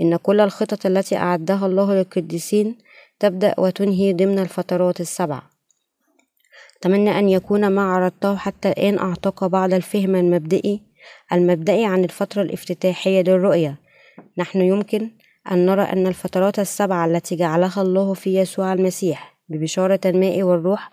إن 0.00 0.16
كل 0.16 0.40
الخطط 0.40 0.86
التي 0.86 1.16
أعدها 1.16 1.66
الله 1.66 1.94
للقديسين 1.94 2.78
تبدأ 3.18 3.54
وتنهي 3.58 4.12
ضمن 4.12 4.38
الفترات 4.38 5.00
السبع. 5.00 5.42
أتمنى 6.80 7.18
أن 7.18 7.28
يكون 7.28 7.66
ما 7.66 7.82
عرضته 7.82 8.36
حتى 8.36 8.68
الآن 8.68 8.98
أعطاك 8.98 9.44
بعض 9.44 9.74
الفهم 9.74 10.16
المبدئي 10.16 10.80
المبدئي 11.32 11.84
عن 11.84 12.04
الفترة 12.04 12.42
الافتتاحية 12.42 13.22
للرؤية. 13.22 13.76
نحن 14.38 14.60
يمكن 14.60 15.10
أن 15.52 15.66
نرى 15.66 15.82
أن 15.82 16.06
الفترات 16.06 16.58
السبعة 16.58 17.06
التي 17.06 17.36
جعلها 17.36 17.82
الله 17.82 18.14
في 18.14 18.38
يسوع 18.38 18.72
المسيح 18.72 19.36
ببشارة 19.48 20.00
الماء 20.06 20.42
والروح 20.42 20.90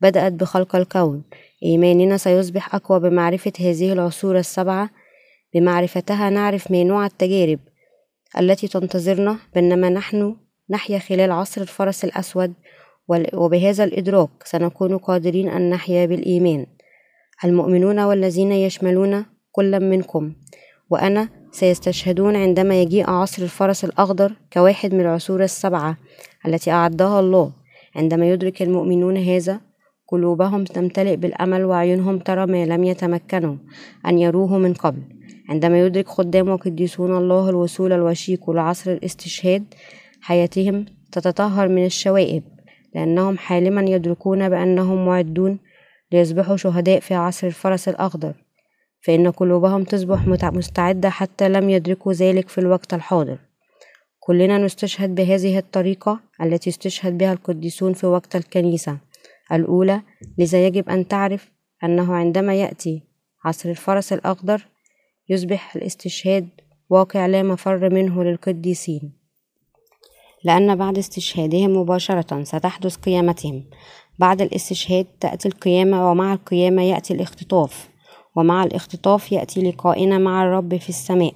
بدأت 0.00 0.32
بخلق 0.32 0.76
الكون. 0.76 1.22
إيماننا 1.62 2.16
سيصبح 2.16 2.74
أقوى 2.74 3.00
بمعرفة 3.00 3.52
هذه 3.60 3.92
العصور 3.92 4.38
السبعة. 4.38 4.90
بمعرفتها 5.54 6.30
نعرف 6.30 6.70
ما 6.70 6.84
نوع 6.84 7.06
التجارب 7.06 7.58
التي 8.38 8.68
تنتظرنا 8.68 9.38
بينما 9.54 9.88
نحن 9.88 10.36
نحيا 10.70 10.98
خلال 10.98 11.32
عصر 11.32 11.60
الفرس 11.60 12.04
الأسود 12.04 12.54
وبهذا 13.34 13.84
الإدراك 13.84 14.30
سنكون 14.44 14.98
قادرين 14.98 15.48
أن 15.48 15.70
نحيا 15.70 16.06
بالإيمان. 16.06 16.66
المؤمنون 17.44 18.00
والذين 18.00 18.52
يشملون 18.52 19.24
كل 19.52 19.80
منكم. 19.80 20.32
وأنا 20.90 21.28
سيستشهدون 21.52 22.36
عندما 22.36 22.82
يجيء 22.82 23.10
عصر 23.10 23.42
الفرس 23.42 23.84
الأخضر 23.84 24.32
كواحد 24.52 24.94
من 24.94 25.00
العصور 25.00 25.42
السبعة 25.42 25.96
التي 26.46 26.70
أعدها 26.70 27.20
الله. 27.20 27.52
عندما 27.96 28.30
يدرك 28.30 28.62
المؤمنون 28.62 29.16
هذا 29.16 29.60
قلوبهم 30.08 30.64
تمتلئ 30.64 31.16
بالأمل 31.16 31.64
وعيونهم 31.64 32.18
ترى 32.18 32.46
ما 32.46 32.66
لم 32.66 32.84
يتمكنوا 32.84 33.56
أن 34.06 34.18
يروه 34.18 34.58
من 34.58 34.74
قبل. 34.74 35.02
عندما 35.48 35.80
يدرك 35.80 36.08
خدام 36.08 36.48
وقديسون 36.48 37.16
الله 37.16 37.50
الوصول 37.50 37.92
الوشيك 37.92 38.48
لعصر 38.48 38.92
الاستشهاد 38.92 39.64
حياتهم 40.20 40.86
تتطهر 41.12 41.68
من 41.68 41.84
الشوائب. 41.84 42.57
لأنهم 42.94 43.38
حالما 43.38 43.82
يدركون 43.82 44.48
بأنهم 44.48 45.06
معدون 45.06 45.58
ليصبحوا 46.12 46.56
شهداء 46.56 47.00
في 47.00 47.14
عصر 47.14 47.46
الفرس 47.46 47.88
الأخضر 47.88 48.34
فإن 49.00 49.30
قلوبهم 49.30 49.84
تصبح 49.84 50.26
مستعدة 50.42 51.10
حتى 51.10 51.48
لم 51.48 51.70
يدركوا 51.70 52.12
ذلك 52.12 52.48
في 52.48 52.58
الوقت 52.58 52.94
الحاضر. 52.94 53.38
كلنا 54.20 54.58
نستشهد 54.58 55.14
بهذه 55.14 55.58
الطريقة 55.58 56.20
التي 56.42 56.70
استشهد 56.70 57.18
بها 57.18 57.32
القديسون 57.32 57.92
في 57.92 58.06
وقت 58.06 58.36
الكنيسة. 58.36 58.98
الأولى 59.52 60.02
لذا 60.38 60.66
يجب 60.66 60.88
أن 60.88 61.08
تعرف 61.08 61.50
أنه 61.84 62.14
عندما 62.14 62.54
يأتي 62.54 63.02
عصر 63.44 63.70
الفرس 63.70 64.12
الأخضر 64.12 64.66
يصبح 65.28 65.76
الاستشهاد 65.76 66.48
واقع 66.90 67.26
لا 67.26 67.42
مفر 67.42 67.94
منه 67.94 68.24
للقديسين. 68.24 69.17
لأن 70.44 70.76
بعد 70.76 70.98
استشهادهم 70.98 71.76
مباشرة 71.76 72.44
ستحدث 72.44 72.96
قيامتهم. 72.96 73.64
بعد 74.18 74.42
الاستشهاد 74.42 75.06
تأتي 75.20 75.48
القيامة 75.48 76.10
ومع 76.10 76.32
القيامة 76.32 76.82
يأتي 76.82 77.14
الاختطاف 77.14 77.88
ومع 78.36 78.64
الاختطاف 78.64 79.32
يأتي 79.32 79.62
لقائنا 79.62 80.18
مع 80.18 80.44
الرب 80.44 80.76
في 80.76 80.88
السماء. 80.88 81.34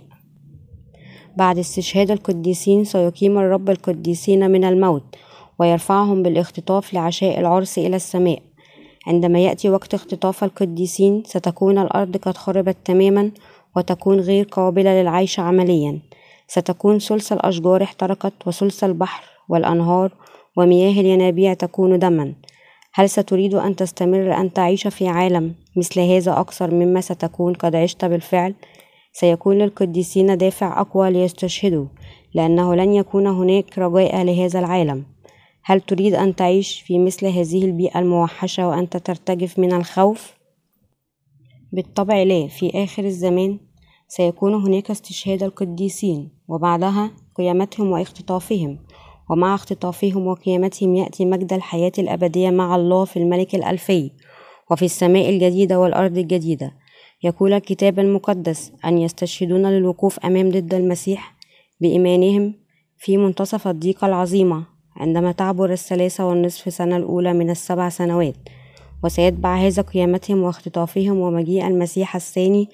بعد 1.37 1.59
استشهاد 1.59 2.11
القديسين 2.11 2.85
سيقيم 2.85 3.39
الرب 3.39 3.71
القديسين 3.71 4.51
من 4.51 4.65
الموت 4.65 5.15
ويرفعهم 5.59 6.23
بالاختطاف 6.23 6.95
لعشاء 6.95 7.41
العرس 7.41 7.79
إلى 7.79 7.97
السماء. 7.97 8.43
عندما 9.07 9.39
يأتي 9.39 9.71
وقت 9.71 9.95
اختطاف 9.95 10.45
القديسين 10.45 11.23
ستكون 11.27 11.79
الأرض 11.79 12.17
قد 12.17 12.37
خربت 12.37 12.77
تماما 12.85 13.31
وتكون 13.77 14.21
غير 14.21 14.45
قابلة 14.45 15.03
للعيش 15.03 15.41
عمليا. 15.41 16.01
ستكون 16.49 16.99
ثلث 16.99 17.33
الأشجار 17.33 17.83
احترقت 17.83 18.33
وثلث 18.47 18.85
البحر 18.85 19.25
والأنهار 19.49 20.13
ومياه 20.57 21.01
الينابيع 21.01 21.55
تكون 21.55 21.99
دما 21.99 22.35
هل 22.95 23.11
ستريد 23.11 23.55
أن 23.55 23.77
تستمر 23.77 24.35
أن 24.35 24.53
تعيش 24.53 24.87
في 24.89 25.09
عالم 25.09 25.55
مثل 25.77 26.01
هذا 26.01 26.41
أكثر 26.41 26.75
مما 26.75 27.01
ستكون 27.01 27.55
قد 27.55 27.77
عشت 27.77 28.05
بالفعل؟ 28.05 28.55
سيكون 29.13 29.59
للقديسين 29.59 30.39
دافع 30.39 30.81
أقوى 30.81 31.11
ليستشهدوا 31.11 31.87
لأنه 32.35 32.75
لن 32.75 32.93
يكون 32.93 33.27
هناك 33.27 33.79
رجاء 33.79 34.23
لهذا 34.23 34.59
العالم 34.59 35.05
هل 35.65 35.81
تريد 35.81 36.15
أن 36.15 36.37
تعيش 36.37 36.81
في 36.81 36.99
مثل 36.99 37.27
هذه 37.27 37.65
البيئة 37.65 37.99
الموحشة 37.99 38.69
وأنت 38.69 38.97
ترتجف 38.97 39.59
من 39.59 39.73
الخوف؟ 39.73 40.33
بالطبع 41.73 42.23
لا 42.23 42.49
في 42.49 42.85
آخر 42.85 43.05
الزمان 43.05 43.59
سيكون 44.17 44.55
هناك 44.55 44.91
استشهاد 44.91 45.43
القديسين 45.43 46.31
وبعدها 46.49 47.11
قيامتهم 47.37 47.91
واختطافهم. 47.91 48.79
ومع 49.31 49.55
اختطافهم 49.55 50.27
وقيامتهم 50.27 50.95
يأتي 50.95 51.25
مجد 51.25 51.53
الحياة 51.53 51.93
الأبدية 51.99 52.51
مع 52.51 52.77
الله 52.77 53.05
في 53.05 53.17
الملك 53.17 53.55
الألفي 53.55 54.11
وفي 54.71 54.85
السماء 54.85 55.31
الجديدة 55.31 55.81
والأرض 55.81 56.19
الجديدة. 56.19 56.73
يقول 57.23 57.53
الكتاب 57.53 57.99
المقدس 57.99 58.73
أن 58.85 58.99
يستشهدون 58.99 59.67
للوقوف 59.67 60.19
أمام 60.19 60.51
ضد 60.51 60.75
المسيح 60.75 61.35
بإيمانهم 61.81 62.55
في 62.99 63.17
منتصف 63.17 63.69
الضيقة 63.69 64.07
العظيمة 64.07 64.65
عندما 64.97 65.33
تعبر 65.33 65.73
الثلاثة 65.73 66.27
والنصف 66.27 66.73
سنة 66.73 66.97
الأولى 66.97 67.33
من 67.33 67.51
السبع 67.51 67.89
سنوات. 67.89 68.37
وسيتبع 69.05 69.57
هذا 69.57 69.83
قيامتهم 69.83 70.43
واختطافهم 70.43 71.19
ومجيء 71.19 71.67
المسيح 71.67 72.17
الثاني 72.17 72.69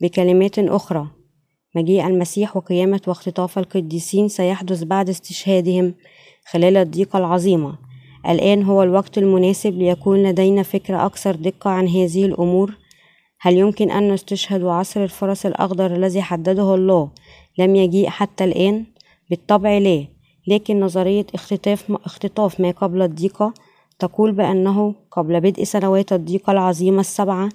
بكلمات 0.00 0.58
أخرى. 0.58 1.06
مجيء 1.76 2.06
المسيح 2.06 2.56
وقيامة 2.56 3.00
واختطاف 3.06 3.58
القديسين 3.58 4.28
سيحدث 4.28 4.82
بعد 4.82 5.08
استشهادهم 5.08 5.94
خلال 6.50 6.76
الضيقة 6.76 7.18
العظيمة. 7.18 7.78
الآن 8.28 8.62
هو 8.62 8.82
الوقت 8.82 9.18
المناسب 9.18 9.78
ليكون 9.78 10.22
لدينا 10.22 10.62
فكرة 10.62 11.06
أكثر 11.06 11.34
دقة 11.34 11.70
عن 11.70 11.88
هذه 11.88 12.24
الأمور. 12.24 12.78
هل 13.40 13.56
يمكن 13.56 13.90
أن 13.90 14.12
نستشهد 14.12 14.64
عصر 14.64 15.02
الفرس 15.02 15.46
الأخضر 15.46 15.94
الذي 15.94 16.22
حدده 16.22 16.74
الله؟ 16.74 17.10
لم 17.58 17.76
يجيء 17.76 18.08
حتى 18.08 18.44
الآن؟ 18.44 18.84
بالطبع 19.30 19.78
لا. 19.78 20.04
لكن 20.46 20.80
نظرية 20.80 21.26
اختطاف 21.34 21.92
اختطاف 22.04 22.60
ما 22.60 22.70
قبل 22.70 23.02
الضيقة 23.02 23.54
تقول 23.98 24.32
بأنه 24.32 24.94
قبل 25.10 25.40
بدء 25.40 25.64
سنوات 25.64 26.12
الضيقة 26.12 26.50
العظيمة 26.50 27.00
السبعة 27.00 27.48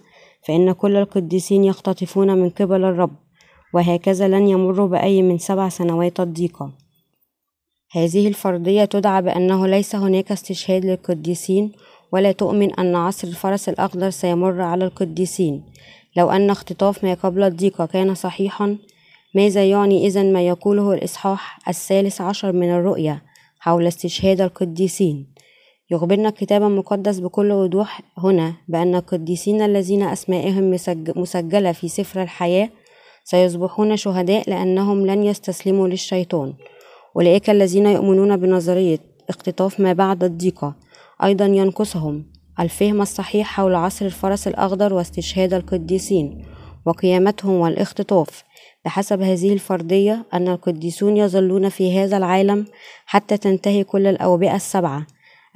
فإن 0.48 0.72
كل 0.72 0.96
القديسين 0.96 1.63
يختطفون 1.63 2.38
من 2.38 2.50
قبل 2.50 2.84
الرب 2.84 3.15
وهكذا 3.74 4.27
لن 4.27 4.48
يمروا 4.48 4.88
بأي 4.88 5.22
من 5.22 5.38
سبع 5.38 5.69
سنوات 5.69 6.19
الضيقة. 6.19 6.72
هذه 7.91 8.27
الفرضية 8.27 8.86
تدعى 8.86 9.22
بأنه 9.22 9.67
ليس 9.67 9.96
هناك 9.96 10.31
استشهاد 10.31 10.86
للقديسين 10.86 11.72
ولا 12.12 12.31
تؤمن 12.31 12.74
أن 12.74 12.96
عصر 12.96 13.27
الفرس 13.27 13.69
الأخضر 13.69 14.10
سيمر 14.10 14.62
على 14.62 14.86
القديسين. 14.86 15.63
لو 16.17 16.29
أن 16.31 16.50
اختطاف 16.50 17.03
ما 17.03 17.13
قبل 17.13 17.43
الضيقة 17.43 17.86
كان 17.86 18.15
صحيحا 18.15 18.77
ماذا 19.36 19.65
يعني 19.65 20.08
إذا 20.08 20.24
ما 20.24 20.48
يقوله 20.48 20.93
الإصحاح 20.93 21.60
الثالث 21.67 22.22
عشر 22.22 22.51
من 22.51 22.69
الرؤيا 22.69 23.22
حول 23.60 23.88
استشهاد 23.88 24.41
القديسين؟ 24.41 25.27
يخبرنا 25.91 26.29
الكتاب 26.29 26.63
المقدس 26.63 27.19
بكل 27.19 27.51
وضوح 27.51 28.01
هنا 28.17 28.53
بأن 28.67 28.96
القديسين 28.96 29.62
الذين 29.62 30.03
أسمائهم 30.03 30.75
مسجلة 31.15 31.72
في 31.72 31.88
سفر 31.88 32.22
الحياة 32.22 32.69
سيصبحون 33.24 33.98
شهداء 33.98 34.50
لأنهم 34.50 35.05
لن 35.05 35.24
يستسلموا 35.24 35.88
للشيطان. 35.88 36.53
أولئك 37.15 37.50
الذين 37.50 37.86
يؤمنون 37.86 38.38
بنظرية 38.38 39.00
اختطاف 39.29 39.79
ما 39.79 39.93
بعد 39.93 40.24
الضيقة. 40.24 40.75
أيضا 41.24 41.46
ينقصهم 41.46 42.25
الفهم 42.60 43.01
الصحيح 43.01 43.48
حول 43.48 43.75
عصر 43.75 44.05
الفرس 44.05 44.48
الأخضر 44.48 44.93
واستشهاد 44.93 45.53
القديسين 45.53 46.46
وقيامتهم 46.86 47.53
والاختطاف. 47.53 48.43
بحسب 48.86 49.22
هذه 49.22 49.53
الفرضية 49.53 50.25
أن 50.34 50.48
القديسون 50.48 51.17
يظلون 51.17 51.69
في 51.69 52.00
هذا 52.00 52.17
العالم 52.17 52.65
حتى 53.05 53.38
تنتهي 53.38 53.84
كل 53.84 54.08
الأوبئة 54.08 54.55
السبعة. 54.55 55.05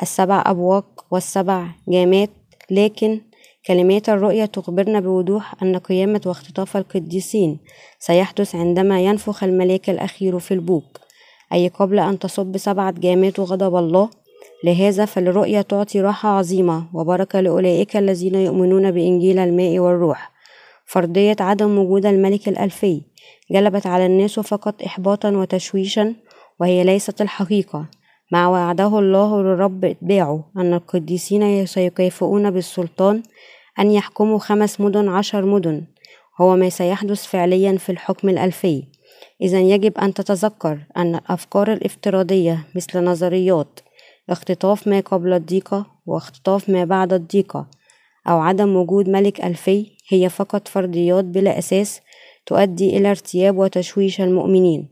السبع 0.04 0.44
أبواق 0.46 1.06
والسبع 1.12 1.68
جامات 1.88 2.30
لكن 2.72 3.22
كلمات 3.68 4.10
الرؤيا 4.10 4.46
تخبرنا 4.46 5.00
بوضوح 5.00 5.64
أن 5.64 5.78
قيامة 5.78 6.22
واختطاف 6.26 6.78
القديسين 6.78 7.60
سيحدث 8.00 8.56
عندما 8.56 9.02
ينفخ 9.02 9.44
الملاك 9.44 9.90
الأخير 9.90 10.40
في 10.40 10.54
البوق. 10.54 10.98
أي 11.54 11.68
قبل 11.68 12.00
أن 12.00 12.20
تصب 12.20 12.58
سبعة 12.58 12.92
جامات 12.92 13.40
غضب 13.40 13.76
الله 13.76 14.10
لهذا 14.64 15.06
فالرؤيا 15.06 15.62
تعطي 15.62 16.02
راحة 16.02 16.30
عظيمة 16.30 16.86
وبركة 16.94 17.40
لأولئك 17.40 17.98
الذين 17.98 18.36
يؤمنون 18.36 18.92
بإنجيل 18.92 19.40
الماء 19.40 19.80
والروح. 19.80 20.32
فرضية 20.86 21.36
عدم 21.40 21.78
وجود 21.78 22.06
الملك 22.06 22.48
الألفي 22.48 23.02
جلبت 23.52 23.88
على 23.88 24.06
الناس 24.06 24.40
فقط 24.40 24.84
إحباطا 24.84 25.30
وتشويشا 25.30 26.16
وهي 26.60 26.84
ليست 26.84 27.22
الحقيقة. 27.22 27.86
مع 28.34 28.48
وعده 28.48 29.00
الله 29.00 29.42
للرب 29.42 29.86
اتباعه 29.86 30.52
أن 30.58 30.74
القديسين 30.74 31.66
سيكافئون 31.66 32.52
بالسلطان 32.52 33.24
أن 33.80 33.92
يحكموا 33.92 34.40
خمس 34.40 34.82
مدن 34.82 35.10
عشر 35.10 35.46
مدن 35.46 35.84
هو 36.42 36.56
ما 36.56 36.70
سيحدث 36.70 37.26
فعليا 37.26 37.78
في 37.78 37.92
الحكم 37.92 38.30
الألفي 38.30 38.84
إذا 39.42 39.60
يجب 39.60 39.98
أن 39.98 40.14
تتذكر 40.14 40.80
أن 40.98 41.16
الأفكار 41.16 41.74
الافتراضية 41.74 42.68
مثل 42.76 43.04
نظريات 43.04 43.80
اختطاف 44.30 44.88
ما 44.88 45.00
قبل 45.00 45.34
الضيقة 45.34 45.86
واختطاف 46.06 46.70
ما 46.70 46.86
بعد 46.86 47.14
الضيقة 47.14 47.68
أو 48.28 48.40
عدم 48.40 48.76
وجود 48.76 49.10
ملك 49.10 49.46
ألفي 49.46 49.92
هي 50.10 50.30
فقط 50.30 50.68
فرضيات 50.68 51.26
بلا 51.26 51.58
أساس 51.58 52.02
تؤدي 52.46 52.98
إلى 52.98 53.10
ارتياب 53.10 53.58
وتشويش 53.58 54.22
المؤمنين 54.22 54.90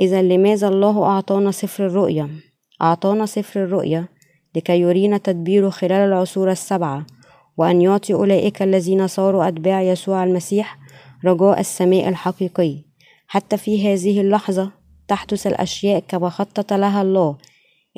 إذا 0.00 0.22
لماذا 0.22 0.68
الله 0.68 1.04
أعطانا 1.04 1.50
سفر 1.50 1.86
الرؤيا؟ 1.86 2.47
أعطانا 2.82 3.26
سفر 3.26 3.64
الرؤيا 3.64 4.08
لكي 4.56 4.80
يرينا 4.80 5.18
تدبيره 5.18 5.68
خلال 5.70 6.08
العصور 6.08 6.50
السبعة 6.50 7.06
وأن 7.56 7.82
يعطي 7.82 8.14
أولئك 8.14 8.62
الذين 8.62 9.06
صاروا 9.06 9.48
أتباع 9.48 9.82
يسوع 9.82 10.24
المسيح 10.24 10.78
رجاء 11.24 11.60
السماء 11.60 12.08
الحقيقي. 12.08 12.84
حتى 13.26 13.56
في 13.56 13.88
هذه 13.88 14.20
اللحظة 14.20 14.72
تحدث 15.08 15.46
الأشياء 15.46 16.02
كما 16.08 16.28
خطط 16.28 16.72
لها 16.72 17.02
الله. 17.02 17.36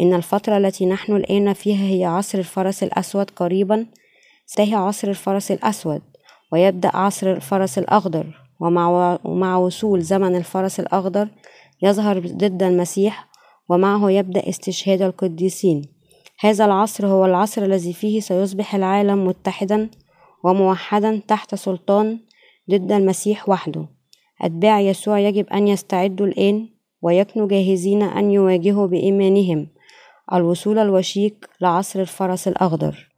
إن 0.00 0.14
الفترة 0.14 0.56
التي 0.56 0.86
نحن 0.86 1.16
الآن 1.16 1.52
فيها 1.52 1.86
هي 1.86 2.04
عصر 2.04 2.38
الفرس 2.38 2.82
الأسود 2.82 3.30
قريبا. 3.30 3.86
سينتهي 4.46 4.74
عصر 4.74 5.08
الفرس 5.08 5.50
الأسود 5.50 6.02
ويبدأ 6.52 6.96
عصر 6.96 7.32
الفرس 7.32 7.78
الأخضر. 7.78 8.26
ومع 9.24 9.56
وصول 9.56 10.02
زمن 10.02 10.36
الفرس 10.36 10.80
الأخضر 10.80 11.28
يظهر 11.82 12.18
ضد 12.18 12.62
المسيح 12.62 13.29
ومعه 13.70 14.10
يبدأ 14.10 14.48
استشهاد 14.48 15.02
القديسين. 15.02 15.82
هذا 16.40 16.64
العصر 16.64 17.06
هو 17.06 17.24
العصر 17.24 17.62
الذي 17.62 17.92
فيه 17.92 18.20
سيصبح 18.20 18.74
العالم 18.74 19.26
متحدا 19.26 19.90
وموحدا 20.44 21.22
تحت 21.28 21.54
سلطان 21.54 22.18
ضد 22.70 22.92
المسيح 22.92 23.48
وحده. 23.48 23.88
أتباع 24.42 24.80
يسوع 24.80 25.18
يجب 25.18 25.46
أن 25.46 25.68
يستعدوا 25.68 26.26
الآن 26.26 26.68
ويكونوا 27.02 27.48
جاهزين 27.48 28.02
أن 28.02 28.30
يواجهوا 28.30 28.86
بإيمانهم. 28.86 29.68
الوصول 30.32 30.78
الوشيك 30.78 31.48
لعصر 31.60 32.00
الفرس 32.00 32.48
الأخضر. 32.48 33.09